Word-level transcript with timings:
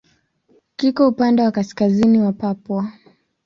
Kiko 0.75 1.07
upande 1.07 1.41
wa 1.41 1.51
kaskazini 1.51 2.19
wa 2.21 2.33
Papua. 2.33 2.91